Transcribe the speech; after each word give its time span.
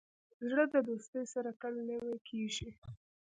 زړه 0.49 0.65
د 0.73 0.75
دوستۍ 0.87 1.23
سره 1.33 1.49
تل 1.61 1.73
نوی 1.89 2.15
کېږي. 2.29 2.69